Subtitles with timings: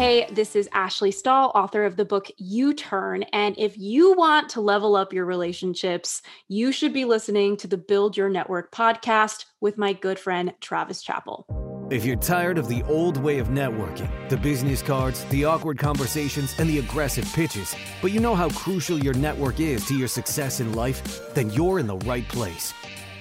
[0.00, 3.22] Hey, this is Ashley Stahl, author of the book You Turn.
[3.34, 7.76] And if you want to level up your relationships, you should be listening to the
[7.76, 11.44] Build Your Network podcast with my good friend, Travis Chappell.
[11.90, 16.58] If you're tired of the old way of networking, the business cards, the awkward conversations,
[16.58, 20.60] and the aggressive pitches, but you know how crucial your network is to your success
[20.60, 22.72] in life, then you're in the right place.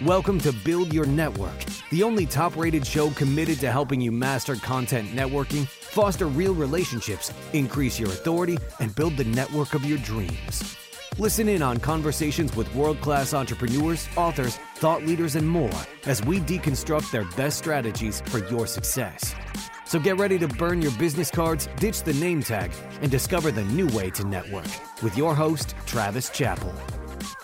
[0.05, 1.51] Welcome to Build Your Network,
[1.91, 7.33] the only top rated show committed to helping you master content networking foster real relationships,
[7.51, 10.77] increase your authority, and build the network of your dreams.
[11.17, 15.69] Listen in on conversations with world class entrepreneurs, authors, thought leaders, and more
[16.05, 19.35] as we deconstruct their best strategies for your success.
[19.83, 22.71] So get ready to burn your business cards, ditch the name tag,
[23.01, 24.67] and discover the new way to network
[25.03, 26.73] with your host, Travis Chappell.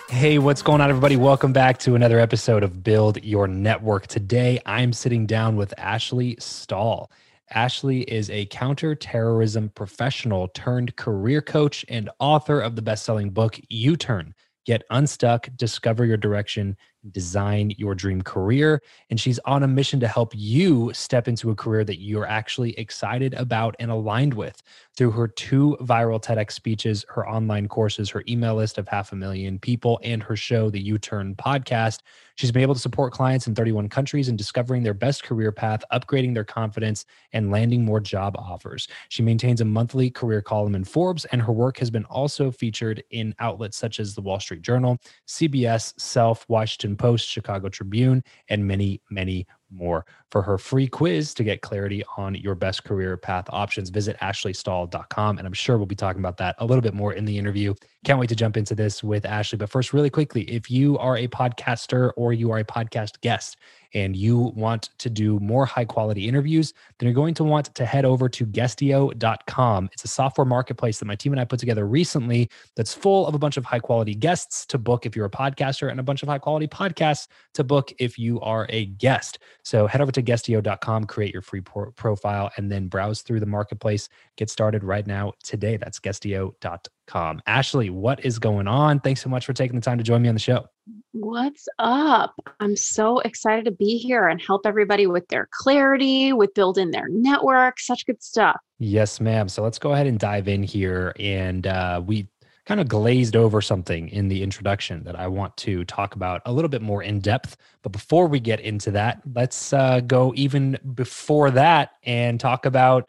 [0.09, 1.15] Hey, what's going on, everybody?
[1.15, 4.05] Welcome back to another episode of Build Your Network.
[4.05, 7.09] Today, I'm sitting down with Ashley Stahl.
[7.49, 13.59] Ashley is a counterterrorism professional turned career coach and author of the best selling book,
[13.67, 14.35] You Turn
[14.67, 16.77] Get Unstuck, Discover Your Direction,
[17.11, 18.81] design your dream career.
[19.09, 22.77] And she's on a mission to help you step into a career that you're actually
[22.79, 24.61] excited about and aligned with
[24.97, 29.15] through her two viral TEDx speeches, her online courses, her email list of half a
[29.15, 31.99] million people, and her show, the You Turn podcast.
[32.35, 35.83] She's been able to support clients in 31 countries in discovering their best career path,
[35.93, 38.89] upgrading their confidence, and landing more job offers.
[39.07, 43.03] She maintains a monthly career column in Forbes, and her work has been also featured
[43.11, 48.67] in outlets such as the Wall Street Journal, CBS, Self, Washington Post, Chicago Tribune, and
[48.67, 50.05] many, many more.
[50.35, 55.37] For her free quiz to get clarity on your best career path options, visit ashleystahl.com.
[55.37, 57.73] And I'm sure we'll be talking about that a little bit more in the interview.
[58.03, 59.57] Can't wait to jump into this with Ashley.
[59.57, 63.55] But first, really quickly, if you are a podcaster or you are a podcast guest
[63.95, 67.85] and you want to do more high quality interviews, then you're going to want to
[67.85, 69.89] head over to guestio.com.
[69.93, 73.33] It's a software marketplace that my team and I put together recently that's full of
[73.33, 76.21] a bunch of high quality guests to book if you're a podcaster and a bunch
[76.23, 79.39] of high quality podcasts to book if you are a guest.
[79.63, 83.45] So head over to guestio.com, create your free pro- profile, and then browse through the
[83.45, 84.09] marketplace.
[84.37, 85.77] Get started right now today.
[85.77, 87.41] That's guestio.com.
[87.45, 88.99] Ashley, what is going on?
[88.99, 90.65] Thanks so much for taking the time to join me on the show.
[91.13, 92.35] What's up?
[92.59, 97.07] I'm so excited to be here and help everybody with their clarity, with building their
[97.09, 97.79] network.
[97.79, 98.57] Such good stuff.
[98.79, 99.47] Yes, ma'am.
[99.47, 101.13] So let's go ahead and dive in here.
[101.17, 102.27] And uh, we
[102.65, 106.51] kind of glazed over something in the introduction that I want to talk about a
[106.51, 107.57] little bit more in depth.
[107.83, 113.07] But before we get into that, let's uh, go even before that and talk about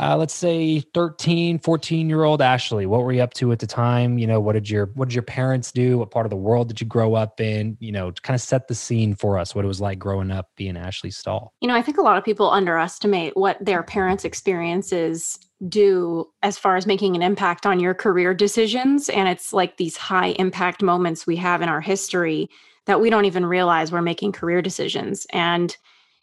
[0.00, 2.86] uh, let's say 13 14 year old ashley.
[2.86, 4.16] What were you up to at the time?
[4.16, 5.98] You know what did your what did your parents do?
[5.98, 7.76] What part of the world did you grow up in?
[7.80, 10.50] You know kind of set the scene for us what it was like growing up
[10.56, 11.52] being ashley stahl.
[11.60, 16.56] You know i think a lot of people underestimate what their parents experiences do as
[16.58, 19.08] far as making an impact on your career decisions.
[19.08, 22.48] And it's like these high impact moments we have in our history
[22.86, 25.26] that we don't even realize we're making career decisions.
[25.32, 25.76] And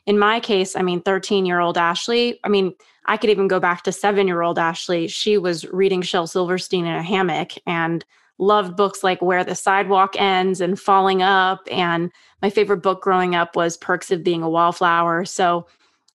[0.06, 2.74] in my case, I mean, 13 year old Ashley, I mean,
[3.08, 5.08] I could even go back to seven year old Ashley.
[5.08, 8.06] She was reading Shel Silverstein in a hammock and
[8.38, 11.68] loved books like Where the Sidewalk Ends and Falling Up.
[11.72, 12.12] And
[12.42, 15.26] my favorite book growing up was Perks of Being a Wallflower.
[15.26, 15.68] So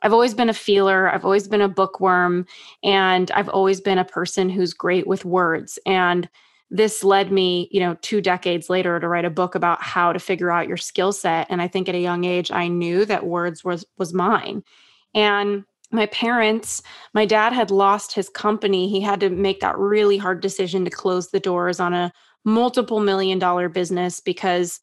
[0.02, 2.46] I've always been a feeler, I've always been a bookworm,
[2.82, 5.78] and I've always been a person who's great with words.
[5.86, 6.28] And
[6.70, 10.18] this led me, you know, two decades later to write a book about how to
[10.18, 11.46] figure out your skill set.
[11.50, 14.62] And I think at a young age, I knew that words was was mine.
[15.14, 16.82] And my parents,
[17.14, 18.88] my dad had lost his company.
[18.88, 22.12] He had to make that really hard decision to close the doors on a
[22.44, 24.80] multiple million dollar business because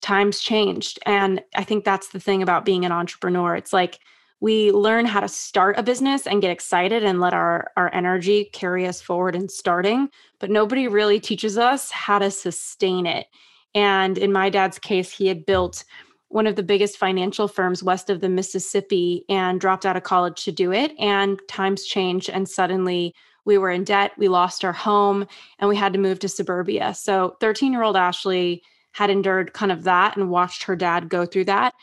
[0.00, 1.00] times changed.
[1.04, 3.56] And I think that's the thing about being an entrepreneur.
[3.56, 3.98] It's like
[4.40, 8.50] we learn how to start a business and get excited and let our, our energy
[8.52, 13.26] carry us forward in starting, but nobody really teaches us how to sustain it.
[13.74, 15.84] And in my dad's case, he had built
[16.28, 20.44] one of the biggest financial firms west of the Mississippi and dropped out of college
[20.44, 20.92] to do it.
[20.98, 23.14] And times changed, and suddenly
[23.46, 24.12] we were in debt.
[24.18, 25.26] We lost our home
[25.58, 26.92] and we had to move to suburbia.
[26.94, 28.62] So 13 year old Ashley
[28.92, 31.74] had endured kind of that and watched her dad go through that.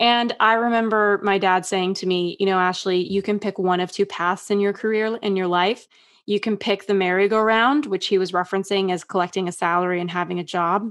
[0.00, 3.80] And I remember my dad saying to me, you know, Ashley, you can pick one
[3.80, 5.86] of two paths in your career, in your life.
[6.26, 10.38] You can pick the merry-go-round, which he was referencing as collecting a salary and having
[10.38, 10.90] a job,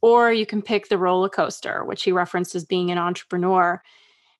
[0.00, 3.82] or you can pick the roller coaster, which he referenced as being an entrepreneur.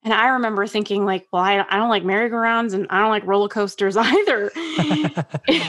[0.04, 3.26] And I remember thinking, like, well, I, I don't like merry-go-rounds and I don't like
[3.26, 4.52] roller coasters either.
[4.54, 5.62] yeah, is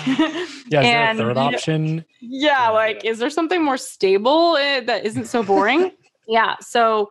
[0.69, 2.05] and, there a third option?
[2.19, 5.91] Yeah, yeah, like, is there something more stable uh, that isn't so boring?
[6.27, 6.55] yeah.
[6.59, 7.09] So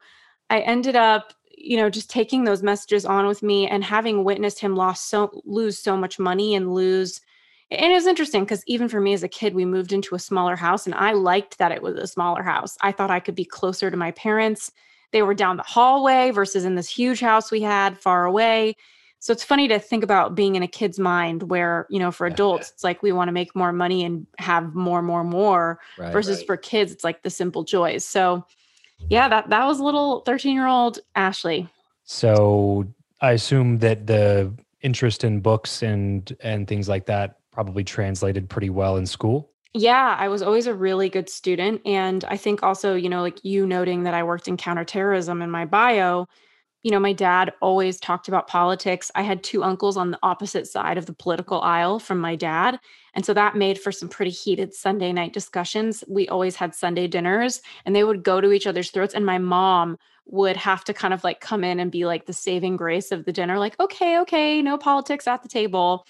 [0.51, 4.61] I ended up, you know, just taking those messages on with me and having witnessed
[4.61, 7.21] him lost so lose so much money and lose
[7.71, 10.21] and it was interesting because even for me as a kid, we moved into a
[10.21, 12.77] smaller house and I liked that it was a smaller house.
[12.81, 14.71] I thought I could be closer to my parents.
[15.11, 18.77] They were down the hallway versus in this huge house we had far away.
[19.19, 22.27] So it's funny to think about being in a kid's mind where, you know, for
[22.27, 26.13] adults, it's like we want to make more money and have more, more, more right,
[26.13, 26.47] versus right.
[26.47, 28.05] for kids, it's like the simple joys.
[28.05, 28.47] So
[29.09, 31.69] yeah, that that was little 13 year old Ashley.
[32.05, 32.87] So
[33.21, 38.71] I assume that the interest in books and and things like that probably translated pretty
[38.71, 39.51] well in school.
[39.73, 41.83] Yeah, I was always a really good student.
[41.85, 45.51] And I think also, you know, like you noting that I worked in counterterrorism in
[45.51, 46.29] my bio,
[46.87, 49.11] you know, my dad always talked about politics.
[49.17, 52.79] I had two uncles on the opposite side of the political aisle from my dad.
[53.13, 56.05] And so that made for some pretty heated Sunday night discussions.
[56.07, 59.15] We always had Sunday dinners and they would go to each other's throats.
[59.15, 62.33] And my mom would have to kind of like come in and be like the
[62.33, 66.07] saving grace of the dinner, like, okay, okay, no politics at the table.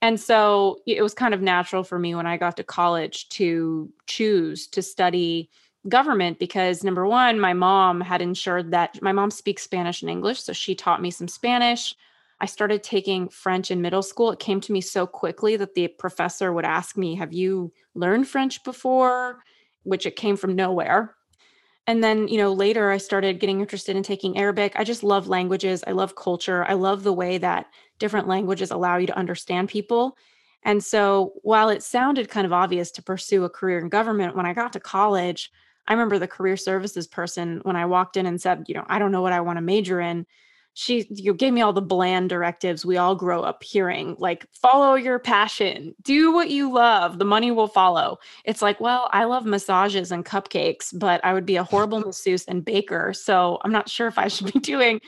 [0.00, 3.92] And so it was kind of natural for me when I got to college to
[4.06, 5.50] choose to study
[5.88, 10.42] government because number one, my mom had ensured that my mom speaks Spanish and English.
[10.42, 11.94] So she taught me some Spanish.
[12.40, 14.30] I started taking French in middle school.
[14.30, 18.28] It came to me so quickly that the professor would ask me, Have you learned
[18.28, 19.42] French before?
[19.84, 21.14] Which it came from nowhere.
[21.86, 24.72] And then, you know, later I started getting interested in taking Arabic.
[24.74, 25.84] I just love languages.
[25.86, 26.64] I love culture.
[26.64, 27.66] I love the way that
[27.98, 30.16] different languages allow you to understand people.
[30.64, 34.46] And so while it sounded kind of obvious to pursue a career in government, when
[34.46, 35.52] I got to college,
[35.88, 38.98] I remember the career services person when I walked in and said, you know, I
[38.98, 40.26] don't know what I want to major in.
[40.74, 44.94] She you gave me all the bland directives we all grow up hearing, like follow
[44.94, 48.18] your passion, do what you love, the money will follow.
[48.44, 52.44] It's like, well, I love massages and cupcakes, but I would be a horrible masseuse
[52.44, 53.14] and baker.
[53.14, 55.00] So I'm not sure if I should be doing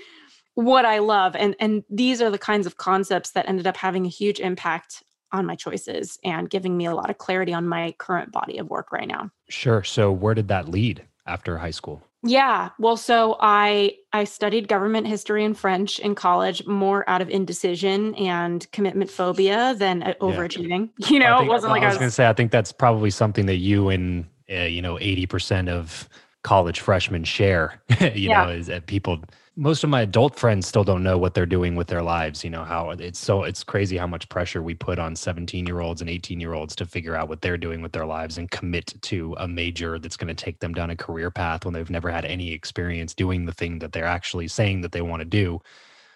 [0.55, 1.37] what I love.
[1.37, 5.03] And and these are the kinds of concepts that ended up having a huge impact
[5.33, 8.69] on my choices and giving me a lot of clarity on my current body of
[8.69, 9.31] work right now.
[9.49, 9.85] Sure.
[9.85, 12.03] So where did that lead after high school?
[12.23, 12.71] Yeah.
[12.81, 18.15] Well, so I I studied government history and French in college more out of indecision
[18.17, 20.91] and commitment phobia than uh, overachieving.
[20.99, 21.09] Yeah.
[21.11, 22.73] You know, think, it wasn't like I was, was going to say I think that's
[22.73, 26.09] probably something that you and uh, you know 80% of
[26.43, 28.45] college freshmen share, you yeah.
[28.45, 29.21] know, is that people
[29.59, 32.49] most of my adult friends still don't know what they're doing with their lives you
[32.49, 36.01] know how it's so it's crazy how much pressure we put on 17 year olds
[36.01, 38.95] and 18 year olds to figure out what they're doing with their lives and commit
[39.03, 42.09] to a major that's going to take them down a career path when they've never
[42.09, 45.61] had any experience doing the thing that they're actually saying that they want to do.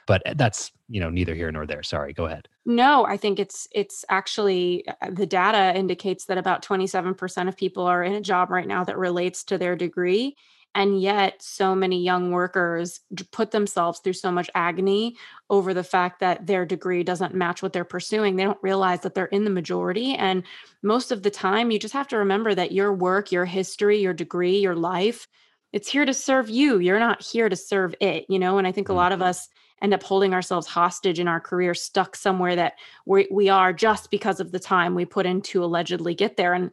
[0.06, 1.82] But eh, that's you know neither here nor there.
[1.82, 2.48] Sorry go ahead.
[2.64, 7.86] No i think it's it's actually uh, the data indicates that about 27% of people
[7.86, 10.36] are in a job right now that relates to their degree
[10.74, 13.00] And yet, so many young workers
[13.30, 15.16] put themselves through so much agony
[15.50, 18.36] over the fact that their degree doesn't match what they're pursuing.
[18.36, 20.14] They don't realize that they're in the majority.
[20.14, 20.44] And
[20.82, 24.14] most of the time, you just have to remember that your work, your history, your
[24.14, 25.28] degree, your life,
[25.72, 26.78] it's here to serve you.
[26.78, 28.58] You're not here to serve it, you know?
[28.58, 29.28] And I think a lot of mm-hmm.
[29.28, 29.48] us
[29.82, 32.74] end up holding ourselves hostage in our career, stuck somewhere that
[33.04, 36.54] we, we are just because of the time we put in to allegedly get there.
[36.54, 36.70] And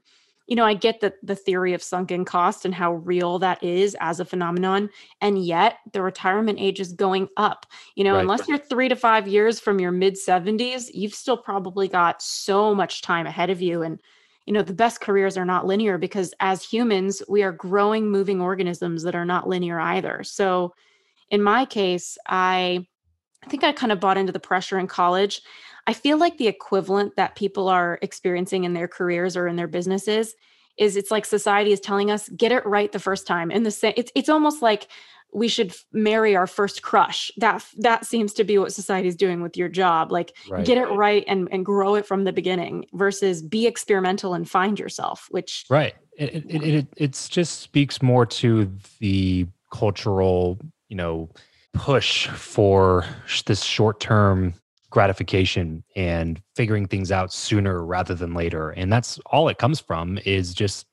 [0.49, 3.95] you know, I get that the theory of sunken cost and how real that is
[3.99, 4.89] as a phenomenon.
[5.21, 7.67] And yet the retirement age is going up.
[7.95, 8.21] You know, right.
[8.21, 12.73] unless you're three to five years from your mid 70s, you've still probably got so
[12.73, 13.83] much time ahead of you.
[13.83, 14.01] And,
[14.47, 18.41] you know, the best careers are not linear because as humans, we are growing, moving
[18.41, 20.23] organisms that are not linear either.
[20.23, 20.73] So
[21.29, 22.87] in my case, I
[23.45, 25.41] I think I kind of bought into the pressure in college.
[25.89, 29.67] I feel like the equivalent that people are experiencing in their careers or in their
[29.67, 30.35] businesses
[30.77, 33.49] is it's like society is telling us get it right the first time.
[33.49, 34.87] And the same, it's it's almost like
[35.33, 37.31] we should marry our first crush.
[37.37, 40.11] That that seems to be what society is doing with your job.
[40.11, 40.63] Like right.
[40.63, 44.77] get it right and and grow it from the beginning versus be experimental and find
[44.77, 45.27] yourself.
[45.31, 51.31] Which right, it it it, it just speaks more to the cultural, you know,
[51.73, 53.05] push for
[53.47, 54.53] this short term
[54.89, 60.17] gratification and figuring things out sooner rather than later and that's all it comes from
[60.25, 60.87] is just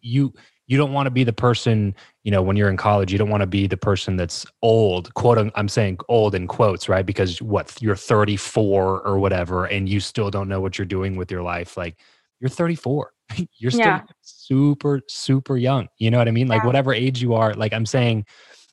[0.00, 0.32] you
[0.66, 3.30] you don't want to be the person you know when you're in college you don't
[3.30, 7.40] want to be the person that's old quote i'm saying old in quotes right because
[7.42, 11.42] what you're 34 or whatever and you still don't know what you're doing with your
[11.42, 11.98] life like
[12.40, 13.12] you're 34
[13.58, 14.02] you're still yeah.
[14.20, 16.66] super super young you know what i mean like yeah.
[16.66, 18.24] whatever age you are like i'm saying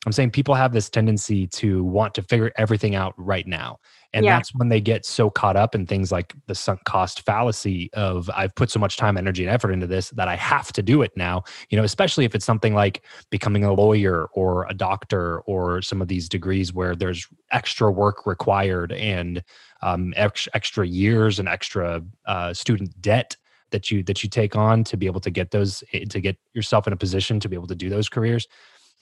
[0.06, 3.78] i'm saying people have this tendency to want to figure everything out right now
[4.16, 4.36] and yeah.
[4.36, 8.30] that's when they get so caught up in things like the sunk cost fallacy of
[8.34, 11.02] I've put so much time, energy, and effort into this that I have to do
[11.02, 11.44] it now.
[11.68, 16.00] You know, especially if it's something like becoming a lawyer or a doctor or some
[16.00, 19.44] of these degrees where there's extra work required and
[19.82, 23.36] um, ex- extra years and extra uh, student debt
[23.70, 26.38] that you that you take on to be able to get those eh, to get
[26.54, 28.46] yourself in a position to be able to do those careers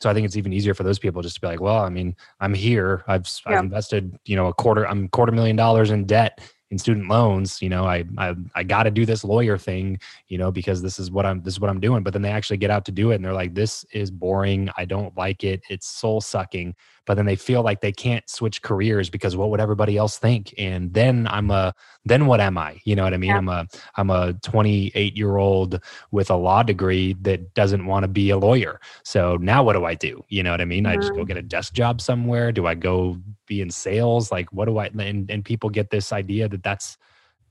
[0.01, 1.89] so I think it's even easier for those people just to be like, well, I
[1.89, 3.05] mean, I'm here.
[3.07, 3.59] I've yeah.
[3.59, 4.87] I've invested, you know, a quarter.
[4.87, 7.63] I'm quarter million dollars in debt in student loans.
[7.63, 9.99] You know, I I I got to do this lawyer thing.
[10.29, 12.03] You know, because this is what I'm this is what I'm doing.
[12.03, 14.69] But then they actually get out to do it, and they're like, this is boring.
[14.77, 15.63] I don't like it.
[15.71, 16.75] It's soul sucking
[17.07, 20.55] but then they feel like they can't switch careers because what would everybody else think?
[20.59, 22.81] And then i'm a then what am i?
[22.85, 23.31] You know what i mean?
[23.31, 23.39] Yeah.
[23.39, 25.81] i'm a i'm a 28 year old
[26.11, 28.81] with a law degree that doesn't want to be a lawyer.
[29.05, 30.25] So now what do i do?
[30.29, 30.85] You know what i mean?
[30.85, 30.93] Mm-hmm.
[30.93, 31.27] i just go mm-hmm.
[31.27, 32.53] get a desk job somewhere.
[32.53, 34.33] Do i go be in sales?
[34.33, 36.97] Like what do i and, and people get this idea that that's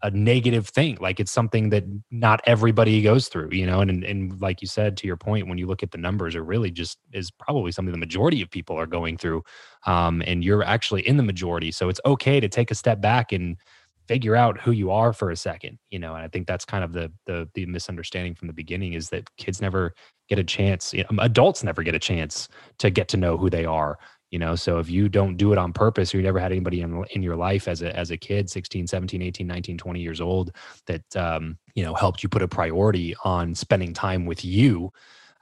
[0.03, 0.97] a negative thing.
[0.99, 3.79] Like it's something that not everybody goes through, you know.
[3.79, 6.35] And and and like you said, to your point, when you look at the numbers,
[6.35, 9.43] it really just is probably something the majority of people are going through.
[9.87, 13.31] Um, and you're actually in the majority, so it's okay to take a step back
[13.31, 13.57] and
[14.07, 16.15] figure out who you are for a second, you know.
[16.15, 19.33] And I think that's kind of the the the misunderstanding from the beginning is that
[19.37, 19.93] kids never
[20.27, 23.49] get a chance, you know, adults never get a chance to get to know who
[23.49, 23.97] they are
[24.33, 26.81] you know so if you don't do it on purpose or you never had anybody
[26.81, 30.19] in, in your life as a as a kid 16 17 18 19 20 years
[30.19, 30.51] old
[30.87, 34.91] that um, you know helped you put a priority on spending time with you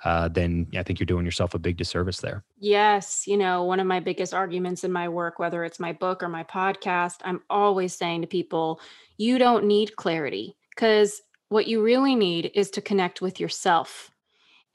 [0.03, 2.43] uh, then I think you're doing yourself a big disservice there.
[2.57, 3.27] Yes.
[3.27, 6.27] You know, one of my biggest arguments in my work, whether it's my book or
[6.27, 8.79] my podcast, I'm always saying to people,
[9.17, 14.10] you don't need clarity because what you really need is to connect with yourself.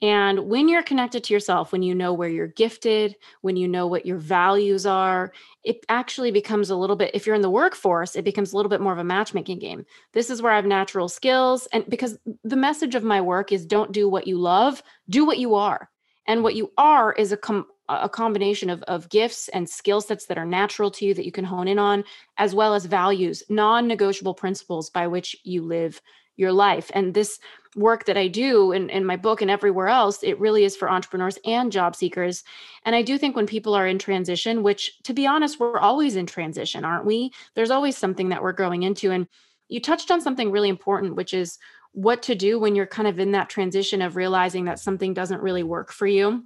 [0.01, 3.87] And when you're connected to yourself, when you know where you're gifted, when you know
[3.87, 8.15] what your values are, it actually becomes a little bit, if you're in the workforce,
[8.15, 9.85] it becomes a little bit more of a matchmaking game.
[10.13, 11.67] This is where I have natural skills.
[11.73, 15.39] And because the message of my work is don't do what you love, do what
[15.39, 15.89] you are.
[16.27, 20.25] And what you are is a, com- a combination of, of gifts and skill sets
[20.27, 22.03] that are natural to you that you can hone in on,
[22.37, 26.01] as well as values, non negotiable principles by which you live
[26.37, 26.89] your life.
[26.93, 27.39] And this
[27.75, 30.89] work that I do in, in my book and everywhere else, it really is for
[30.89, 32.43] entrepreneurs and job seekers.
[32.85, 36.15] And I do think when people are in transition, which to be honest, we're always
[36.15, 37.31] in transition, aren't we?
[37.55, 39.11] There's always something that we're growing into.
[39.11, 39.27] And
[39.67, 41.59] you touched on something really important, which is
[41.91, 45.41] what to do when you're kind of in that transition of realizing that something doesn't
[45.41, 46.45] really work for you.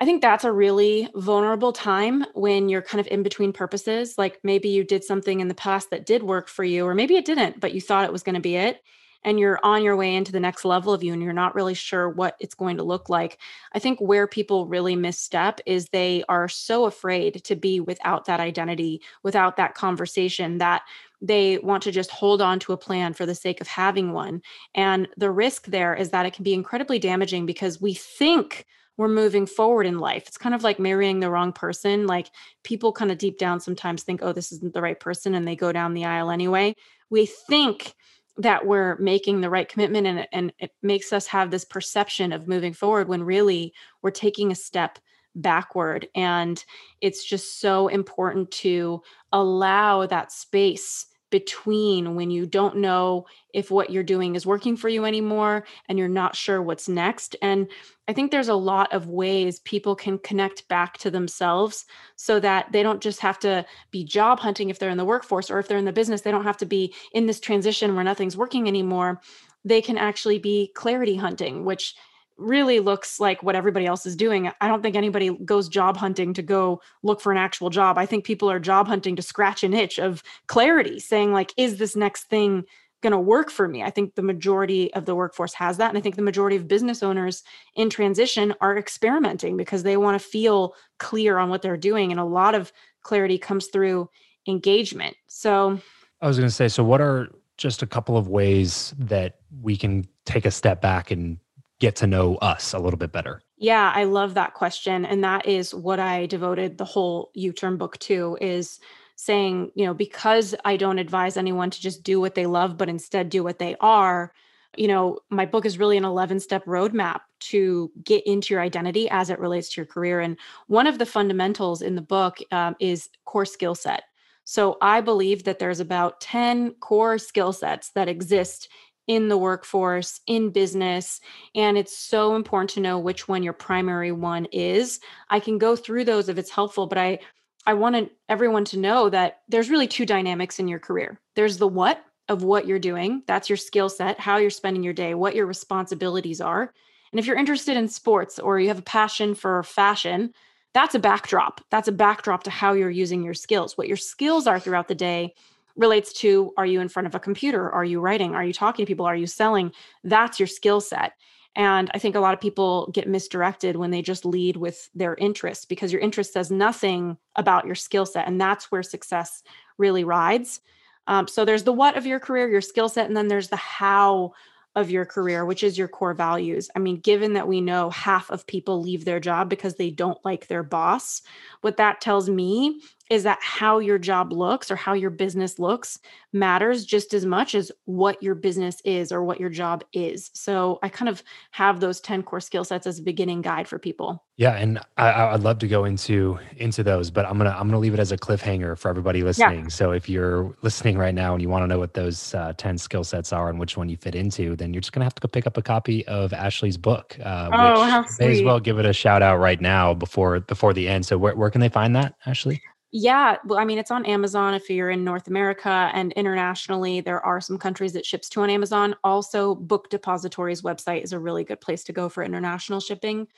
[0.00, 4.16] I think that's a really vulnerable time when you're kind of in between purposes.
[4.16, 7.16] Like maybe you did something in the past that did work for you, or maybe
[7.16, 8.82] it didn't, but you thought it was going to be it
[9.22, 11.74] and you're on your way into the next level of you and you're not really
[11.74, 13.38] sure what it's going to look like.
[13.74, 18.40] I think where people really misstep is they are so afraid to be without that
[18.40, 20.82] identity, without that conversation that
[21.20, 24.40] they want to just hold on to a plan for the sake of having one.
[24.74, 28.64] And the risk there is that it can be incredibly damaging because we think
[29.00, 30.24] we're moving forward in life.
[30.28, 32.06] It's kind of like marrying the wrong person.
[32.06, 32.30] Like
[32.64, 35.56] people kind of deep down sometimes think, oh, this isn't the right person, and they
[35.56, 36.76] go down the aisle anyway.
[37.08, 37.94] We think
[38.36, 42.46] that we're making the right commitment and, and it makes us have this perception of
[42.46, 44.98] moving forward when really we're taking a step
[45.34, 46.06] backward.
[46.14, 46.62] And
[47.00, 49.00] it's just so important to
[49.32, 54.88] allow that space between when you don't know if what you're doing is working for
[54.88, 57.36] you anymore and you're not sure what's next.
[57.40, 57.68] And
[58.08, 62.72] I think there's a lot of ways people can connect back to themselves so that
[62.72, 65.68] they don't just have to be job hunting if they're in the workforce or if
[65.68, 68.66] they're in the business, they don't have to be in this transition where nothing's working
[68.66, 69.20] anymore.
[69.64, 71.94] They can actually be clarity hunting, which
[72.40, 74.50] really looks like what everybody else is doing.
[74.60, 77.98] I don't think anybody goes job hunting to go look for an actual job.
[77.98, 81.78] I think people are job hunting to scratch an itch of clarity, saying, like, is
[81.78, 82.64] this next thing
[83.02, 83.82] going to work for me?
[83.82, 85.88] I think the majority of the workforce has that.
[85.88, 87.42] And I think the majority of business owners
[87.74, 92.10] in transition are experimenting because they want to feel clear on what they're doing.
[92.10, 94.10] And a lot of clarity comes through
[94.46, 95.16] engagement.
[95.28, 95.80] So
[96.20, 99.76] I was going to say, so what are just a couple of ways that we
[99.76, 101.38] can take a step back and
[101.80, 103.42] get to know us a little bit better?
[103.56, 105.04] Yeah, I love that question.
[105.04, 108.78] And that is what I devoted the whole You Turn book to is
[109.16, 112.88] saying, you know, because I don't advise anyone to just do what they love, but
[112.88, 114.32] instead do what they are.
[114.76, 119.10] You know, my book is really an 11 step roadmap to get into your identity
[119.10, 120.20] as it relates to your career.
[120.20, 124.04] And one of the fundamentals in the book um, is core skill set.
[124.44, 128.68] So I believe that there's about 10 core skill sets that exist
[129.10, 131.20] in the workforce, in business.
[131.56, 135.00] And it's so important to know which one your primary one is.
[135.28, 137.18] I can go through those if it's helpful, but I
[137.66, 141.20] I wanted everyone to know that there's really two dynamics in your career.
[141.34, 144.92] There's the what of what you're doing, that's your skill set, how you're spending your
[144.92, 146.72] day, what your responsibilities are.
[147.10, 150.32] And if you're interested in sports or you have a passion for fashion,
[150.72, 151.60] that's a backdrop.
[151.68, 153.76] That's a backdrop to how you're using your skills.
[153.76, 155.34] What your skills are throughout the day
[155.76, 157.70] relates to are you in front of a computer?
[157.70, 158.34] Are you writing?
[158.34, 159.06] Are you talking to people?
[159.06, 159.72] Are you selling?
[160.04, 161.12] That's your skill set.
[161.56, 165.14] And I think a lot of people get misdirected when they just lead with their
[165.16, 168.28] interest because your interest says nothing about your skill set.
[168.28, 169.42] And that's where success
[169.76, 170.60] really rides.
[171.08, 173.56] Um, so there's the what of your career, your skill set, and then there's the
[173.56, 174.32] how
[174.76, 176.70] of your career, which is your core values.
[176.76, 180.24] I mean, given that we know half of people leave their job because they don't
[180.24, 181.22] like their boss,
[181.62, 185.98] what that tells me is that how your job looks or how your business looks
[186.32, 190.30] matters just as much as what your business is or what your job is.
[190.32, 193.80] So I kind of have those 10 core skill sets as a beginning guide for
[193.80, 194.24] people.
[194.36, 197.78] Yeah, and I, would love to go into into those, but I'm gonna I'm gonna
[197.78, 199.64] leave it as a cliffhanger for everybody listening.
[199.64, 199.68] Yeah.
[199.68, 202.78] So if you're listening right now and you want to know what those uh, 10
[202.78, 205.20] skill sets are and which one you fit into, then you're just gonna have to
[205.20, 207.18] go pick up a copy of Ashley's book.
[207.22, 208.28] Uh, oh, how sweet!
[208.28, 211.04] May as well give it a shout out right now before before the end.
[211.04, 212.62] So where where can they find that, Ashley?
[212.92, 217.00] Yeah, well, I mean, it's on Amazon if you're in North America and internationally.
[217.00, 218.96] There are some countries that ships to on Amazon.
[219.04, 223.28] Also, Book Depository's website is a really good place to go for international shipping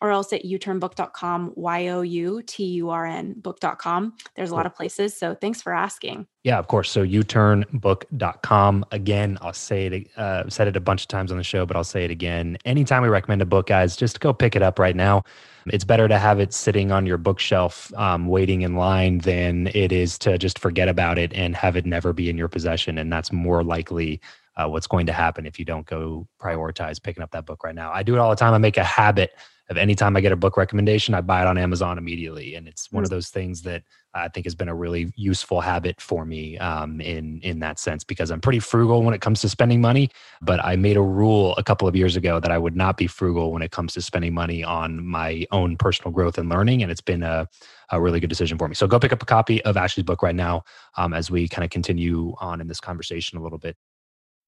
[0.00, 4.14] or else at youturnbook.com, Y O U T U R N book.com.
[4.36, 5.16] There's a lot of places.
[5.16, 6.26] So thanks for asking.
[6.44, 6.90] Yeah, of course.
[6.90, 8.84] So youturnbook.com.
[8.92, 11.76] Again, I'll say it, uh, said it a bunch of times on the show, but
[11.76, 12.58] I'll say it again.
[12.64, 15.24] Anytime we recommend a book, guys, just go pick it up right now.
[15.66, 19.92] It's better to have it sitting on your bookshelf, um, waiting in line, than it
[19.92, 22.96] is to just forget about it and have it never be in your possession.
[22.96, 24.20] And that's more likely
[24.56, 27.74] uh, what's going to happen if you don't go prioritize picking up that book right
[27.74, 27.92] now.
[27.92, 28.54] I do it all the time.
[28.54, 29.32] I make a habit
[29.70, 32.54] of anytime I get a book recommendation, I buy it on Amazon immediately.
[32.54, 33.14] And it's one of mm.
[33.14, 33.82] those things that
[34.14, 38.02] I think has been a really useful habit for me um, in in that sense
[38.02, 40.10] because I'm pretty frugal when it comes to spending money.
[40.40, 43.06] But I made a rule a couple of years ago that I would not be
[43.06, 46.90] frugal when it comes to spending money on my own personal growth and learning, and
[46.90, 47.46] it's been a,
[47.90, 48.74] a really good decision for me.
[48.74, 50.64] So go pick up a copy of Ashley's book right now
[50.96, 53.76] um, as we kind of continue on in this conversation a little bit.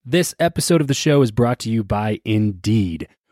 [0.03, 3.07] This episode of the show is brought to you by Indeed.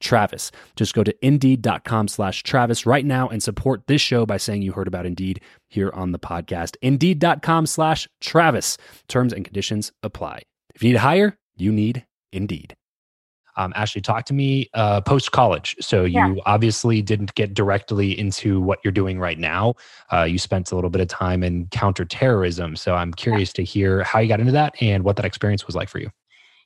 [0.00, 0.50] Travis.
[0.76, 4.72] Just go to indeed.com slash Travis right now and support this show by saying you
[4.72, 6.76] heard about Indeed here on the podcast.
[6.82, 8.78] Indeed.com slash Travis.
[9.08, 10.42] Terms and conditions apply.
[10.74, 12.76] If you need to hire, you need Indeed.
[13.58, 15.74] Um, Ashley, talk to me uh, post college.
[15.80, 16.34] So you yeah.
[16.46, 19.74] obviously didn't get directly into what you're doing right now.
[20.12, 22.76] Uh, you spent a little bit of time in counterterrorism.
[22.76, 23.56] So I'm curious yeah.
[23.56, 26.08] to hear how you got into that and what that experience was like for you.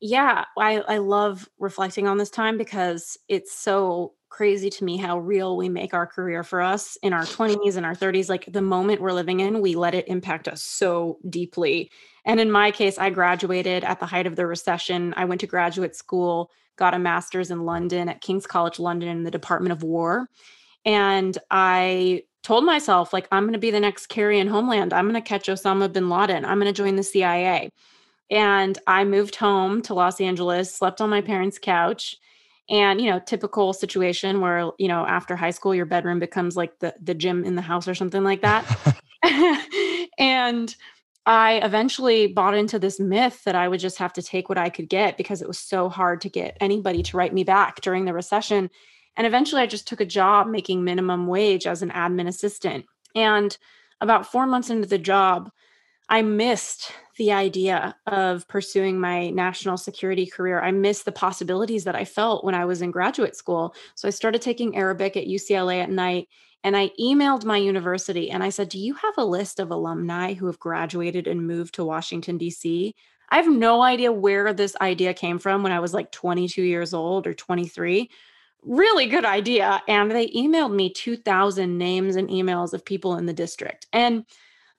[0.04, 5.20] Yeah, I, I love reflecting on this time because it's so crazy to me how
[5.20, 8.28] real we make our career for us in our 20s and our 30s.
[8.28, 11.88] Like the moment we're living in, we let it impact us so deeply.
[12.24, 15.14] And in my case, I graduated at the height of the recession.
[15.16, 19.22] I went to graduate school, got a master's in London at King's College London in
[19.22, 20.28] the Department of War.
[20.84, 24.92] And I told myself, like, I'm going to be the next Carrie in Homeland.
[24.92, 26.44] I'm going to catch Osama bin Laden.
[26.44, 27.70] I'm going to join the CIA.
[28.32, 32.16] And I moved home to Los Angeles, slept on my parents' couch.
[32.70, 36.78] And, you know, typical situation where, you know, after high school, your bedroom becomes like
[36.78, 38.64] the, the gym in the house or something like that.
[40.18, 40.74] and
[41.26, 44.70] I eventually bought into this myth that I would just have to take what I
[44.70, 48.06] could get because it was so hard to get anybody to write me back during
[48.06, 48.70] the recession.
[49.16, 52.86] And eventually I just took a job making minimum wage as an admin assistant.
[53.14, 53.56] And
[54.00, 55.50] about four months into the job,
[56.08, 60.60] I missed the idea of pursuing my national security career.
[60.60, 63.74] I missed the possibilities that I felt when I was in graduate school.
[63.94, 66.28] So I started taking Arabic at UCLA at night
[66.64, 70.34] and I emailed my university and I said, Do you have a list of alumni
[70.34, 72.94] who have graduated and moved to Washington, D.C.?
[73.30, 76.92] I have no idea where this idea came from when I was like 22 years
[76.92, 78.10] old or 23.
[78.64, 79.82] Really good idea.
[79.88, 83.86] And they emailed me 2,000 names and emails of people in the district.
[83.92, 84.24] And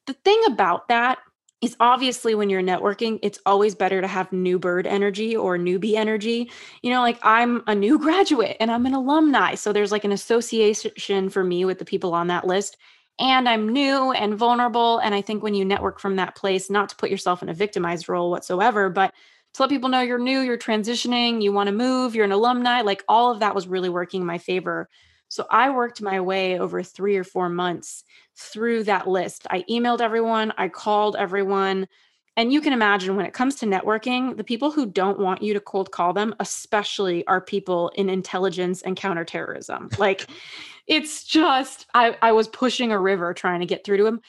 [0.05, 1.19] the thing about that
[1.63, 5.95] is obviously when you're networking, it's always better to have new bird energy or newbie
[5.95, 6.51] energy.
[6.81, 9.55] You know, like I'm a new graduate and I'm an alumni.
[9.55, 12.75] So there's like an association for me with the people on that list.
[13.19, 14.97] And I'm new and vulnerable.
[14.97, 17.53] And I think when you network from that place, not to put yourself in a
[17.53, 19.13] victimized role whatsoever, but
[19.53, 22.81] to let people know you're new, you're transitioning, you want to move, you're an alumni,
[22.81, 24.89] like all of that was really working in my favor.
[25.33, 28.03] So I worked my way over three or four months
[28.35, 29.47] through that list.
[29.49, 31.87] I emailed everyone, I called everyone.
[32.37, 35.55] And you can imagine when it comes to networking, the people who don't want you
[35.55, 39.89] to cold call them, especially are people in intelligence and counterterrorism.
[39.97, 40.27] Like
[40.87, 44.21] it's just, I, I was pushing a river trying to get through to them.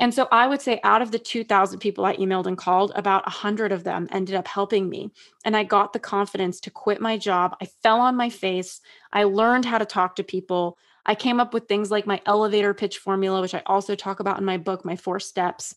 [0.00, 3.26] And so I would say out of the 2000 people I emailed and called, about
[3.26, 5.10] 100 of them ended up helping me.
[5.44, 7.54] And I got the confidence to quit my job.
[7.60, 8.80] I fell on my face.
[9.12, 10.78] I learned how to talk to people.
[11.04, 14.38] I came up with things like my elevator pitch formula, which I also talk about
[14.38, 15.74] in my book, My Four Steps.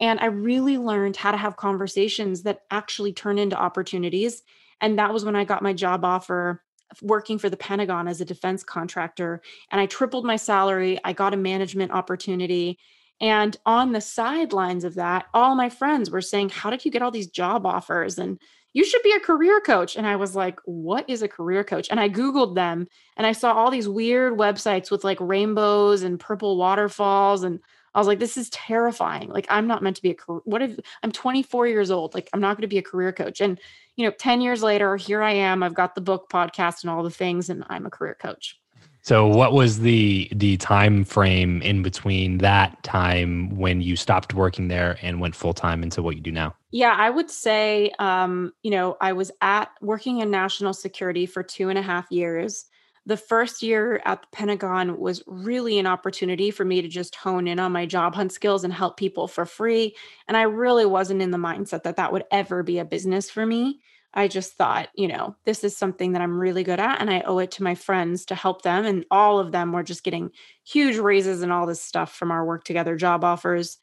[0.00, 4.42] And I really learned how to have conversations that actually turn into opportunities.
[4.80, 6.64] And that was when I got my job offer
[7.02, 9.42] working for the Pentagon as a defense contractor.
[9.70, 10.98] And I tripled my salary.
[11.04, 12.76] I got a management opportunity
[13.20, 17.02] and on the sidelines of that, all my friends were saying, How did you get
[17.02, 18.18] all these job offers?
[18.18, 18.38] And
[18.72, 19.96] you should be a career coach.
[19.96, 21.88] And I was like, What is a career coach?
[21.90, 26.18] And I Googled them and I saw all these weird websites with like rainbows and
[26.18, 27.42] purple waterfalls.
[27.42, 27.60] And
[27.94, 29.28] I was like, This is terrifying.
[29.28, 30.40] Like, I'm not meant to be a career.
[30.44, 32.14] What if I'm 24 years old?
[32.14, 33.42] Like, I'm not going to be a career coach.
[33.42, 33.60] And,
[33.96, 35.62] you know, 10 years later, here I am.
[35.62, 38.58] I've got the book, podcast, and all the things, and I'm a career coach.
[39.02, 44.68] So what was the the time frame in between that time when you stopped working
[44.68, 46.54] there and went full time into what you do now?
[46.70, 51.42] Yeah, I would say um, you know, I was at working in national security for
[51.42, 52.66] two and a half years.
[53.06, 57.48] The first year at the Pentagon was really an opportunity for me to just hone
[57.48, 59.96] in on my job hunt skills and help people for free.
[60.28, 63.46] And I really wasn't in the mindset that that would ever be a business for
[63.46, 63.80] me.
[64.12, 67.20] I just thought, you know, this is something that I'm really good at and I
[67.20, 68.84] owe it to my friends to help them.
[68.84, 70.30] And all of them were just getting
[70.64, 73.78] huge raises and all this stuff from our work together job offers.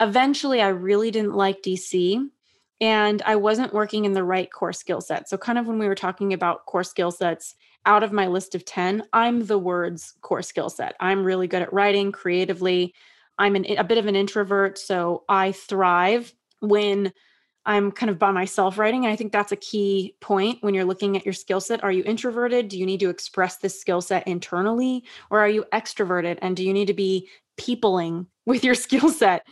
[0.00, 2.28] Eventually, I really didn't like DC
[2.80, 5.28] and I wasn't working in the right core skill set.
[5.28, 7.54] So, kind of when we were talking about core skill sets,
[7.86, 10.96] out of my list of 10, I'm the words core skill set.
[10.98, 12.94] I'm really good at writing creatively.
[13.38, 14.78] I'm an, a bit of an introvert.
[14.78, 17.12] So, I thrive when
[17.64, 19.04] I'm kind of by myself writing.
[19.04, 21.84] And I think that's a key point when you're looking at your skill set.
[21.84, 22.68] Are you introverted?
[22.68, 25.04] Do you need to express this skill set internally?
[25.30, 26.38] Or are you extroverted?
[26.42, 29.46] And do you need to be peopling with your skill set?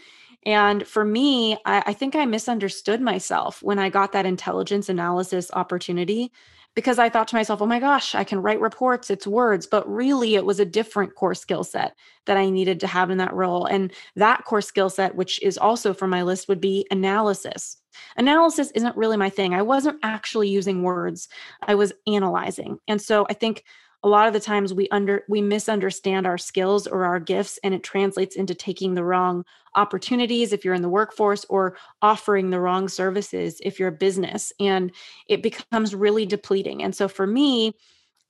[0.46, 5.50] And for me, I, I, think I misunderstood myself when I got that intelligence analysis
[5.52, 6.32] opportunity
[6.74, 9.66] because I thought to myself, oh my gosh, I can write reports, it's words.
[9.66, 13.18] But really, it was a different core skill set that I needed to have in
[13.18, 13.66] that role.
[13.66, 17.76] And that core skill set, which is also from my list, would be analysis.
[18.16, 19.52] Analysis isn't really my thing.
[19.52, 21.28] I wasn't actually using words,
[21.62, 22.78] I was analyzing.
[22.86, 23.64] And so I think
[24.02, 27.74] a lot of the times we under we misunderstand our skills or our gifts and
[27.74, 32.60] it translates into taking the wrong opportunities if you're in the workforce or offering the
[32.60, 34.92] wrong services if you're a business and
[35.28, 37.74] it becomes really depleting and so for me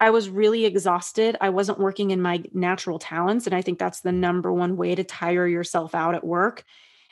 [0.03, 1.37] I was really exhausted.
[1.43, 3.47] I wasn't working in my natural talents.
[3.47, 6.65] And I think that's the number one way to tire yourself out at work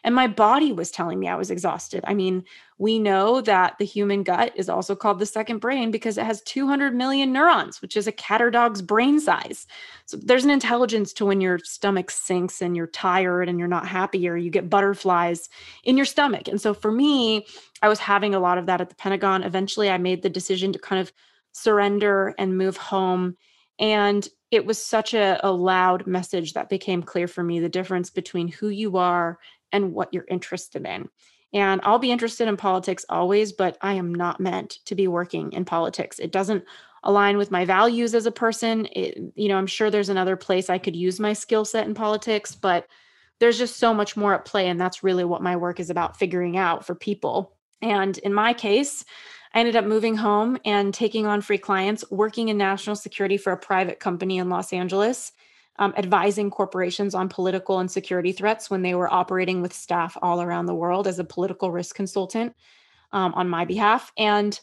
[0.04, 2.04] and my body was telling me I was exhausted.
[2.06, 2.44] I mean,
[2.78, 6.40] we know that the human gut is also called the second brain because it has
[6.42, 9.66] 200 million neurons, which is a cat or dog's brain size.
[10.06, 13.88] So there's an intelligence to when your stomach sinks and you're tired and you're not
[13.88, 15.48] happy or you get butterflies
[15.82, 16.46] in your stomach.
[16.46, 17.46] And so for me,
[17.82, 19.42] I was having a lot of that at the Pentagon.
[19.42, 21.12] Eventually, I made the decision to kind of
[21.52, 23.36] surrender and move home.
[23.80, 28.10] And it was such a, a loud message that became clear for me the difference
[28.10, 29.38] between who you are
[29.72, 31.08] and what you're interested in.
[31.52, 35.52] And I'll be interested in politics always, but I am not meant to be working
[35.52, 36.18] in politics.
[36.18, 36.64] It doesn't
[37.04, 38.86] align with my values as a person.
[38.92, 41.94] It, you know, I'm sure there's another place I could use my skill set in
[41.94, 42.86] politics, but
[43.38, 44.68] there's just so much more at play.
[44.68, 47.54] And that's really what my work is about figuring out for people.
[47.80, 49.04] And in my case,
[49.54, 53.52] I ended up moving home and taking on free clients, working in national security for
[53.52, 55.32] a private company in Los Angeles
[55.78, 60.42] um, advising corporations on political and security threats when they were operating with staff all
[60.42, 62.54] around the world as a political risk consultant
[63.12, 64.12] um, on my behalf.
[64.16, 64.58] And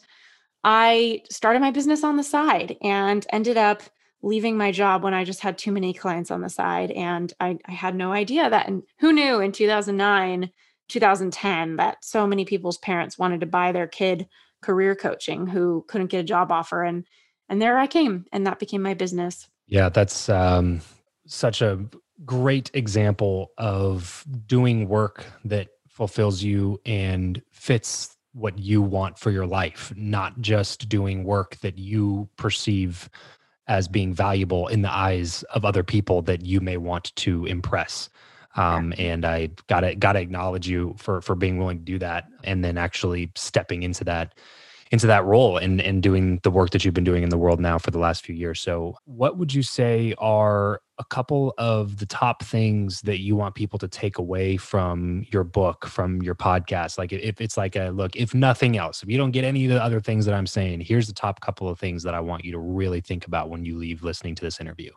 [0.62, 3.82] I started my business on the side and ended up
[4.22, 6.90] leaving my job when I just had too many clients on the side.
[6.90, 8.66] And I, I had no idea that.
[8.66, 10.50] And who knew in 2009,
[10.88, 14.28] 2010, that so many people's parents wanted to buy their kid
[14.62, 16.82] career coaching who couldn't get a job offer.
[16.82, 17.06] And
[17.48, 19.48] and there I came, and that became my business.
[19.68, 20.80] Yeah, that's um,
[21.26, 21.84] such a
[22.24, 29.46] great example of doing work that fulfills you and fits what you want for your
[29.46, 33.08] life, not just doing work that you perceive
[33.66, 38.08] as being valuable in the eyes of other people that you may want to impress.
[38.56, 42.64] Um, and I gotta gotta acknowledge you for for being willing to do that, and
[42.64, 44.38] then actually stepping into that
[44.92, 47.60] into that role and and doing the work that you've been doing in the world
[47.60, 48.60] now for the last few years.
[48.60, 53.54] So, what would you say are a couple of the top things that you want
[53.54, 56.98] people to take away from your book, from your podcast?
[56.98, 59.70] Like, if it's like a look, if nothing else, if you don't get any of
[59.70, 62.44] the other things that I'm saying, here's the top couple of things that I want
[62.44, 64.90] you to really think about when you leave listening to this interview.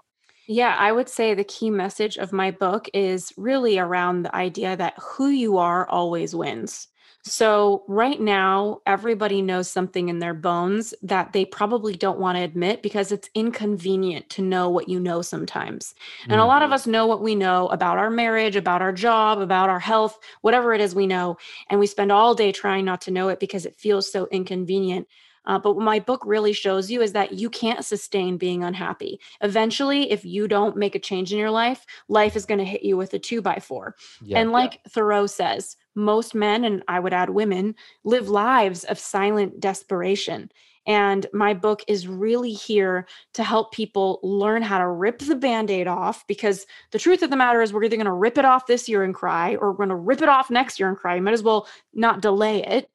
[0.51, 4.75] Yeah, I would say the key message of my book is really around the idea
[4.75, 6.88] that who you are always wins.
[7.23, 12.43] So, right now, everybody knows something in their bones that they probably don't want to
[12.43, 15.95] admit because it's inconvenient to know what you know sometimes.
[16.23, 16.41] And mm-hmm.
[16.41, 16.75] a lot of mm-hmm.
[16.75, 20.73] us know what we know about our marriage, about our job, about our health, whatever
[20.73, 21.38] it is we know.
[21.69, 25.08] And we spend all day trying not to know it because it feels so inconvenient.
[25.45, 29.19] Uh, but what my book really shows you is that you can't sustain being unhappy.
[29.41, 32.84] Eventually, if you don't make a change in your life, life is going to hit
[32.84, 33.95] you with a two by four.
[34.21, 34.91] Yeah, and like yeah.
[34.91, 40.52] Thoreau says, most men, and I would add women, live lives of silent desperation.
[40.86, 45.69] And my book is really here to help people learn how to rip the band
[45.69, 48.45] aid off because the truth of the matter is, we're either going to rip it
[48.45, 50.97] off this year and cry or we're going to rip it off next year and
[50.97, 51.15] cry.
[51.15, 52.89] You might as well not delay it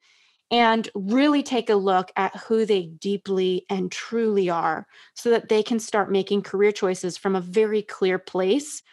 [0.51, 5.63] and really take a look at who they deeply and truly are so that they
[5.63, 8.83] can start making career choices from a very clear place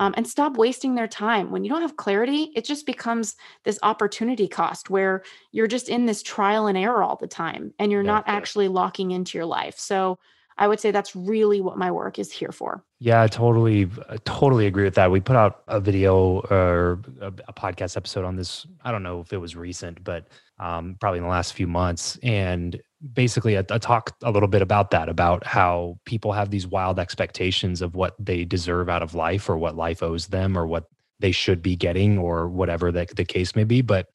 [0.00, 1.50] um, and stop wasting their time.
[1.50, 6.06] When you don't have clarity, it just becomes this opportunity cost where you're just in
[6.06, 9.44] this trial and error all the time and you're yeah, not actually locking into your
[9.44, 9.78] life.
[9.78, 10.18] So
[10.60, 12.84] I would say that's really what my work is here for.
[12.98, 13.88] Yeah, I totally,
[14.24, 15.10] totally agree with that.
[15.10, 18.66] We put out a video or a, a podcast episode on this.
[18.84, 22.18] I don't know if it was recent, but um, probably in the last few months.
[22.22, 22.78] And
[23.14, 26.98] basically, I, I talked a little bit about that, about how people have these wild
[26.98, 30.84] expectations of what they deserve out of life or what life owes them or what
[31.20, 33.80] they should be getting or whatever the case may be.
[33.80, 34.08] But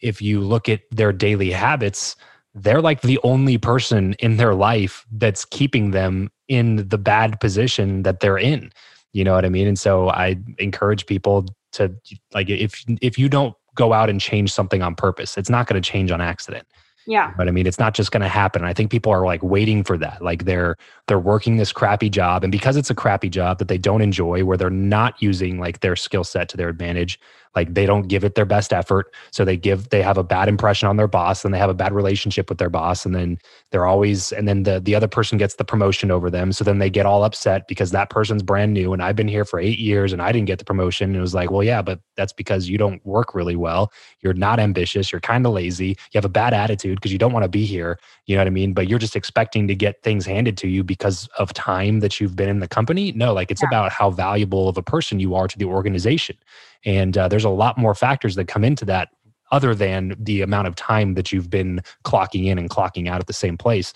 [0.00, 2.16] if you look at their daily habits,
[2.56, 8.02] they're like the only person in their life that's keeping them in the bad position
[8.02, 8.72] that they're in.
[9.12, 9.66] You know what I mean?
[9.68, 11.94] And so I encourage people to
[12.32, 15.80] like if if you don't go out and change something on purpose, it's not going
[15.80, 16.66] to change on accident.
[17.06, 17.32] Yeah.
[17.36, 18.64] But I mean, it's not just going to happen.
[18.64, 20.22] I think people are like waiting for that.
[20.22, 23.78] Like they're they're working this crappy job, and because it's a crappy job that they
[23.78, 27.20] don't enjoy, where they're not using like their skill set to their advantage,
[27.56, 29.12] like they don't give it their best effort.
[29.32, 31.74] So they give they have a bad impression on their boss and they have a
[31.74, 33.38] bad relationship with their boss and then
[33.70, 36.52] they're always and then the the other person gets the promotion over them.
[36.52, 39.46] So then they get all upset because that person's brand new and I've been here
[39.46, 41.10] for 8 years and I didn't get the promotion.
[41.10, 43.90] And it was like well yeah but that's because you don't work really well.
[44.20, 45.10] You're not ambitious.
[45.10, 45.88] You're kind of lazy.
[45.88, 47.98] You have a bad attitude because you don't want to be here.
[48.26, 48.74] You know what I mean?
[48.74, 52.36] But you're just expecting to get things handed to you because of time that you've
[52.36, 53.12] been in the company?
[53.12, 53.68] No like it's yeah.
[53.68, 56.36] about how valuable of a person you are to the organization
[56.86, 59.10] and uh, there's a lot more factors that come into that
[59.52, 63.26] other than the amount of time that you've been clocking in and clocking out at
[63.26, 63.92] the same place.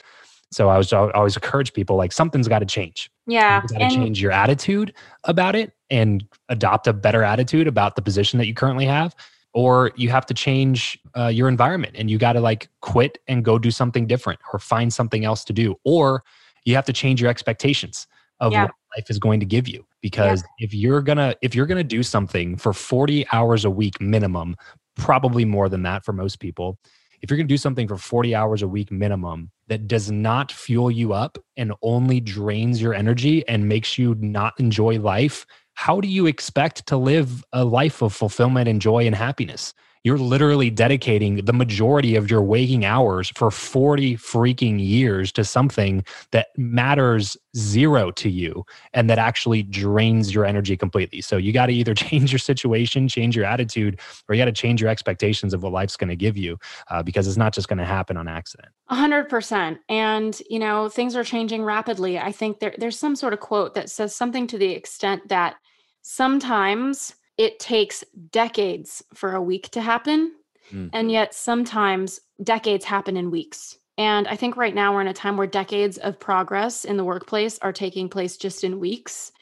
[0.53, 3.09] So I was I always encourage people like something's got to change.
[3.26, 4.92] Yeah, got to change your attitude
[5.24, 9.14] about it and adopt a better attitude about the position that you currently have,
[9.55, 13.44] or you have to change uh, your environment and you got to like quit and
[13.44, 16.24] go do something different or find something else to do, or
[16.64, 18.09] you have to change your expectations
[18.40, 18.64] of yeah.
[18.64, 20.66] what life is going to give you because yeah.
[20.66, 24.57] if you're gonna if you're gonna do something for 40 hours a week minimum
[24.96, 26.79] probably more than that for most people
[27.22, 30.90] if you're gonna do something for 40 hours a week minimum that does not fuel
[30.90, 36.09] you up and only drains your energy and makes you not enjoy life how do
[36.09, 39.72] you expect to live a life of fulfillment and joy and happiness
[40.04, 46.04] you're literally dedicating the majority of your waking hours for 40 freaking years to something
[46.30, 51.20] that matters zero to you and that actually drains your energy completely.
[51.20, 54.52] So you got to either change your situation, change your attitude, or you got to
[54.52, 56.58] change your expectations of what life's going to give you
[56.88, 58.68] uh, because it's not just going to happen on accident.
[58.90, 59.78] 100%.
[59.88, 62.18] And, you know, things are changing rapidly.
[62.18, 65.56] I think there, there's some sort of quote that says something to the extent that
[66.02, 70.31] sometimes it takes decades for a week to happen.
[70.70, 70.90] Mm.
[70.92, 73.79] And yet sometimes decades happen in weeks.
[73.96, 77.05] And I think right now we're in a time where decades of progress in the
[77.05, 79.33] workplace are taking place just in weeks.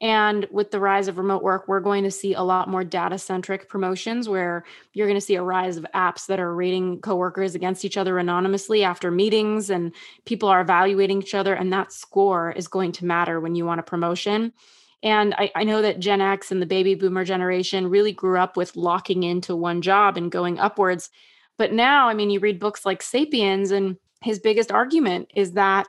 [0.00, 3.18] And with the rise of remote work, we're going to see a lot more data
[3.18, 7.54] centric promotions where you're going to see a rise of apps that are rating coworkers
[7.54, 9.92] against each other anonymously after meetings, and
[10.24, 11.52] people are evaluating each other.
[11.52, 14.54] And that score is going to matter when you want a promotion.
[15.02, 18.56] And I, I, know that Gen X and the baby boomer generation really grew up
[18.56, 21.10] with locking into one job and going upwards.
[21.58, 25.88] But now, I mean, you read books like Sapiens, and his biggest argument is that,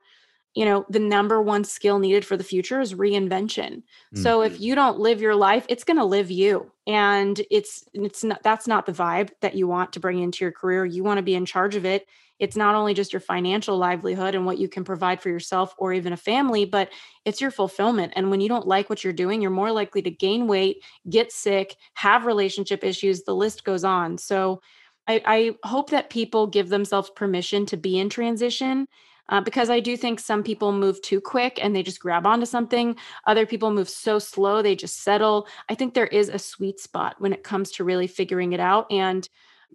[0.55, 3.77] you know, the number one skill needed for the future is reinvention.
[3.77, 4.21] Mm-hmm.
[4.21, 4.63] So if mm-hmm.
[4.63, 6.71] you don't live your life, it's going to live you.
[6.85, 10.51] And it's it's not that's not the vibe that you want to bring into your
[10.51, 10.85] career.
[10.85, 12.07] You want to be in charge of it
[12.39, 15.93] it's not only just your financial livelihood and what you can provide for yourself or
[15.93, 16.89] even a family, but
[17.25, 18.11] it's your fulfillment.
[18.15, 21.31] And when you don't like what you're doing, you're more likely to gain weight, get
[21.31, 23.23] sick, have relationship issues.
[23.23, 24.17] The list goes on.
[24.17, 24.61] So
[25.07, 28.87] I, I hope that people give themselves permission to be in transition.
[29.29, 32.45] Uh, because I do think some people move too quick and they just grab onto
[32.45, 32.95] something.
[33.25, 35.47] Other people move so slow, they just settle.
[35.69, 38.91] I think there is a sweet spot when it comes to really figuring it out.
[38.91, 39.27] And,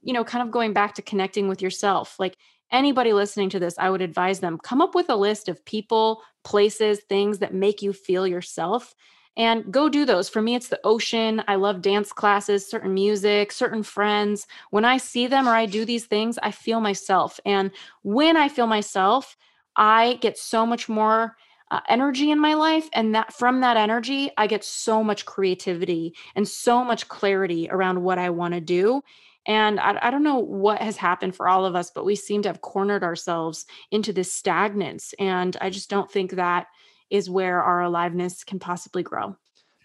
[0.03, 2.17] you know, kind of going back to connecting with yourself.
[2.19, 2.37] Like
[2.71, 6.23] anybody listening to this, I would advise them come up with a list of people,
[6.45, 8.95] places, things that make you feel yourself
[9.37, 10.29] and go do those.
[10.29, 11.43] For me, it's the ocean.
[11.47, 14.47] I love dance classes, certain music, certain friends.
[14.71, 17.39] When I see them or I do these things, I feel myself.
[17.45, 17.71] And
[18.03, 19.37] when I feel myself,
[19.77, 21.37] I get so much more
[21.71, 26.15] uh, energy in my life and that from that energy i get so much creativity
[26.35, 29.03] and so much clarity around what i want to do
[29.49, 32.43] and I, I, don't know what has happened for all of us, but we seem
[32.43, 35.15] to have cornered ourselves into this stagnance.
[35.19, 36.67] And I just don't think that
[37.11, 39.37] is where our aliveness can possibly grow.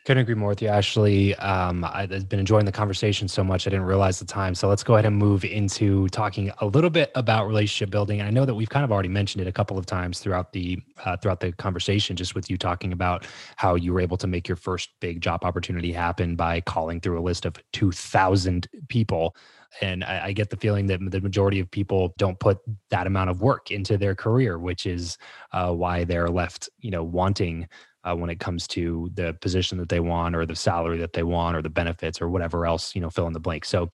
[0.05, 1.33] Couldn't agree more with you, Ashley.
[1.35, 4.53] Um, I've been enjoying the conversation so much, I didn't realize the time.
[4.53, 8.19] So let's go ahead and move into talking a little bit about relationship building.
[8.19, 10.51] And I know that we've kind of already mentioned it a couple of times throughout
[10.51, 13.25] the uh, throughout the conversation, just with you talking about
[13.55, 17.17] how you were able to make your first big job opportunity happen by calling through
[17.17, 19.37] a list of two thousand people.
[19.79, 23.29] And I, I get the feeling that the majority of people don't put that amount
[23.29, 25.17] of work into their career, which is
[25.53, 27.69] uh, why they're left, you know, wanting
[28.03, 31.23] uh, when it comes to the position that they want or the salary that they
[31.23, 33.65] want or the benefits or whatever else, you know, fill in the blank.
[33.65, 33.89] So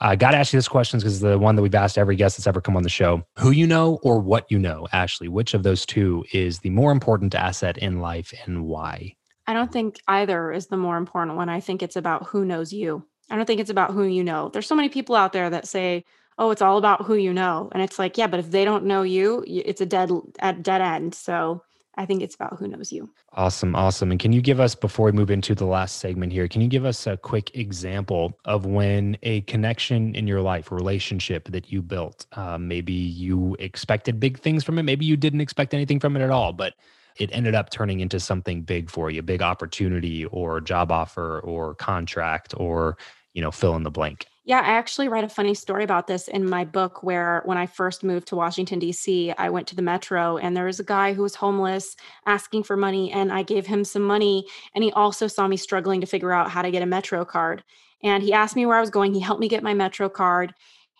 [0.00, 2.16] I uh, got to ask you this question because the one that we've asked every
[2.16, 5.28] guest that's ever come on the show who you know or what you know, Ashley,
[5.28, 9.14] which of those two is the more important asset in life and why?
[9.46, 11.48] I don't think either is the more important one.
[11.48, 13.06] I think it's about who knows you.
[13.30, 14.48] I don't think it's about who you know.
[14.48, 16.04] There's so many people out there that say,
[16.36, 18.84] "Oh, it's all about who you know," and it's like, yeah, but if they don't
[18.84, 20.10] know you, it's a dead
[20.40, 21.14] at dead end.
[21.14, 21.62] So
[21.94, 23.10] I think it's about who knows you.
[23.34, 23.76] Awesome.
[23.76, 24.10] Awesome.
[24.10, 26.68] And can you give us, before we move into the last segment here, can you
[26.68, 31.70] give us a quick example of when a connection in your life, a relationship that
[31.70, 36.00] you built, uh, maybe you expected big things from it, maybe you didn't expect anything
[36.00, 36.74] from it at all, but
[37.18, 41.74] it ended up turning into something big for you, big opportunity or job offer or
[41.74, 42.96] contract or,
[43.34, 44.26] you know, fill in the blank?
[44.44, 47.66] Yeah, I actually write a funny story about this in my book where when I
[47.66, 51.12] first moved to Washington, D.C., I went to the metro and there was a guy
[51.12, 51.94] who was homeless
[52.26, 54.46] asking for money, and I gave him some money.
[54.74, 57.62] And he also saw me struggling to figure out how to get a metro card.
[58.02, 59.14] And he asked me where I was going.
[59.14, 60.54] He helped me get my metro card.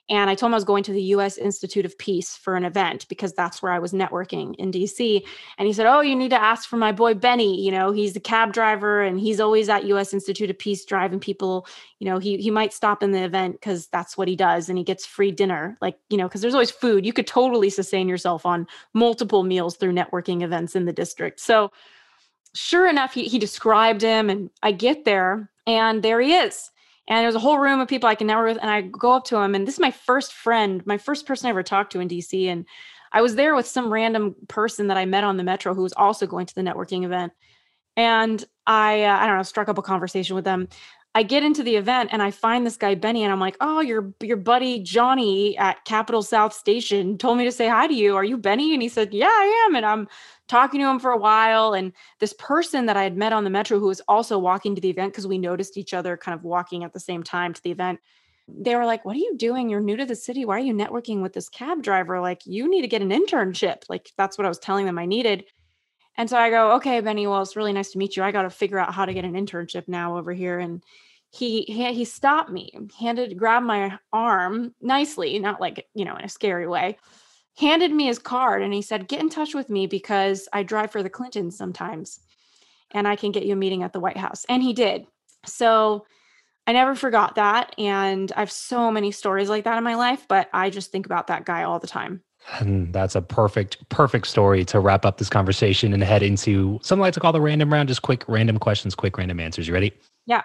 [0.09, 2.65] And I told him I was going to the US Institute of Peace for an
[2.65, 5.23] event because that's where I was networking in DC.
[5.59, 7.65] And he said, Oh, you need to ask for my boy Benny.
[7.65, 11.21] You know, he's the cab driver and he's always at US Institute of Peace driving
[11.21, 11.67] people.
[12.01, 14.77] You know, he he might stop in the event because that's what he does and
[14.77, 15.79] he gets free dinner.
[15.81, 17.07] Like, you know, because there's always food.
[17.07, 21.39] You could totally sustain yourself on multiple meals through networking events in the district.
[21.39, 21.71] So
[22.55, 26.73] sure enough, he he described him and I get there and there he is
[27.09, 28.59] and there's a whole room of people I can network with.
[28.63, 31.47] And I go up to him, and this is my first friend, my first person
[31.47, 32.47] I ever talked to in DC.
[32.47, 32.67] And
[33.13, 35.93] I was there with some random person that I met on the metro who was
[35.95, 37.33] also going to the networking event.
[37.97, 40.69] And I, uh, I don't know, struck up a conversation with them.
[41.15, 43.81] I get into the event and I find this guy Benny, and I'm like, "Oh,
[43.81, 48.17] your your buddy Johnny at Capitol South Station told me to say hi to you.
[48.17, 50.09] Are you Benny?" And he said, "Yeah, I am." And I'm
[50.53, 51.73] talking to him for a while.
[51.73, 54.83] And this person that I had met on the metro who was also walking to
[54.83, 57.63] the event because we noticed each other kind of walking at the same time to
[57.63, 58.01] the event.
[58.47, 59.71] They were like, What are you doing?
[59.71, 60.45] You're new to the city.
[60.45, 62.21] Why are you networking with this cab driver?
[62.21, 63.85] Like, you need to get an internship.
[63.89, 65.45] Like, that's what I was telling them I needed.
[66.19, 68.23] And so I go, Okay, Benny, well, it's really nice to meet you.
[68.23, 70.59] I got to figure out how to get an internship now over here.
[70.59, 70.83] And
[71.31, 76.25] he, he he stopped me, handed grabbed my arm nicely, not like, you know, in
[76.25, 76.99] a scary way
[77.57, 80.91] handed me his card and he said, Get in touch with me because I drive
[80.91, 82.21] for the Clintons sometimes
[82.93, 84.45] and I can get you a meeting at the White House.
[84.49, 85.07] And he did.
[85.47, 86.07] So
[86.67, 87.75] I never forgot that.
[87.79, 91.07] And I have so many stories like that in my life, but I just think
[91.07, 92.23] about that guy all the time.
[92.59, 97.03] And that's a perfect, perfect story to wrap up this conversation and head into something
[97.03, 99.69] I like to call the random round, just quick random questions, quick random answers.
[99.69, 99.93] You ready?
[100.27, 100.43] Yeah.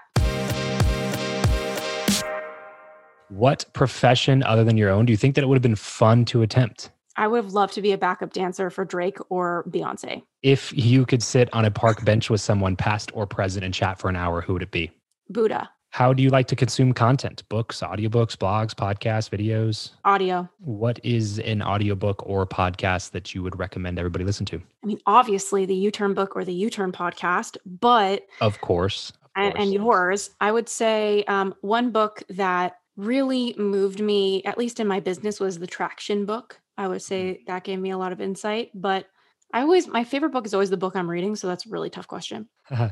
[3.30, 6.24] What profession other than your own do you think that it would have been fun
[6.26, 6.92] to attempt?
[7.18, 10.24] I would have loved to be a backup dancer for Drake or Beyonce.
[10.44, 14.00] If you could sit on a park bench with someone past or present and chat
[14.00, 14.92] for an hour, who would it be?
[15.30, 15.70] Buddha.
[15.90, 17.42] How do you like to consume content?
[17.50, 19.92] Books, audiobooks, blogs, podcasts, videos?
[20.06, 20.48] Audio.
[20.60, 24.62] What is an audiobook or podcast that you would recommend everybody listen to?
[24.84, 29.10] I mean, obviously the You Turn book or the You Turn podcast, but of course,
[29.10, 29.64] of and, course.
[29.64, 34.88] and, yours, I would say um, one book that really moved me, at least in
[34.88, 36.60] my business, was the Traction book.
[36.78, 37.02] I would mm.
[37.02, 38.72] say that gave me a lot of insight.
[38.74, 39.08] But
[39.54, 41.36] I always, my favorite book is always the book I'm reading.
[41.36, 42.48] So that's a really tough question.
[42.70, 42.92] yeah,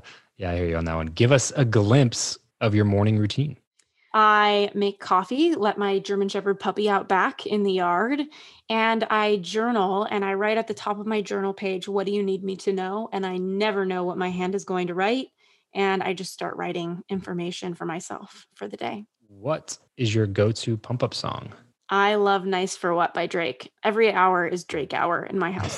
[0.52, 1.08] I hear you on that one.
[1.08, 3.58] Give us a glimpse of your morning routine.
[4.18, 8.22] I make coffee, let my German Shepherd puppy out back in the yard,
[8.70, 12.14] and I journal and I write at the top of my journal page, What do
[12.14, 13.10] you need me to know?
[13.12, 15.28] And I never know what my hand is going to write.
[15.74, 19.04] And I just start writing information for myself for the day.
[19.28, 21.52] What is your go to pump up song?
[21.90, 23.72] I love Nice for What by Drake.
[23.84, 25.78] Every hour is Drake hour in my house.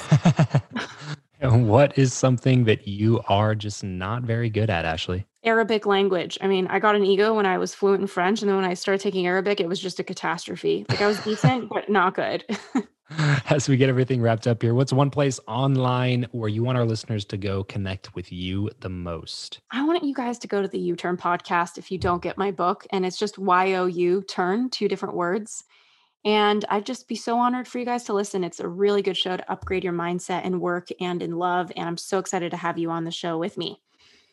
[1.42, 5.26] what is something that you are just not very good at, Ashley?
[5.44, 6.38] Arabic language.
[6.42, 8.42] I mean, I got an ego when I was fluent in French.
[8.42, 10.86] And then when I started taking Arabic, it was just a catastrophe.
[10.88, 12.46] Like I was decent, but not good.
[13.50, 16.86] As we get everything wrapped up here, what's one place online where you want our
[16.86, 19.62] listeners to go connect with you the most?
[19.72, 22.38] I want you guys to go to the You Turn podcast if you don't get
[22.38, 22.86] my book.
[22.92, 25.64] And it's just Y O U turn, two different words.
[26.28, 28.44] And I'd just be so honored for you guys to listen.
[28.44, 31.72] It's a really good show to upgrade your mindset in work and in love.
[31.78, 33.80] And I'm so excited to have you on the show with me.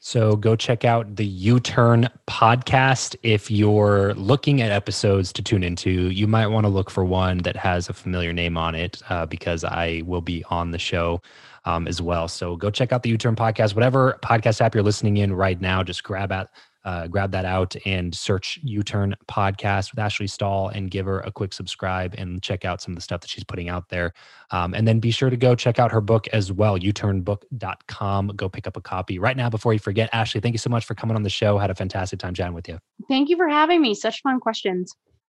[0.01, 3.14] So go check out the You Turn podcast.
[3.22, 7.38] If you're looking at episodes to tune into, you might want to look for one
[7.38, 11.22] that has a familiar name on it uh, because I will be on the show
[11.64, 12.26] um, as well.
[12.26, 13.76] So go check out the You Turn podcast.
[13.76, 16.51] Whatever podcast app you're listening in right now, just grab at
[16.85, 21.20] uh, grab that out and search You Turn Podcast with Ashley Stahl and give her
[21.20, 24.12] a quick subscribe and check out some of the stuff that she's putting out there.
[24.51, 28.28] Um, and then be sure to go check out her book as well, youturnbook.com.
[28.28, 30.11] Go pick up a copy right now before you forget.
[30.12, 31.59] Ashley, thank you so much for coming on the show.
[31.59, 32.78] Had a fantastic time chatting with you.
[33.09, 33.95] Thank you for having me.
[33.95, 34.95] Such fun questions.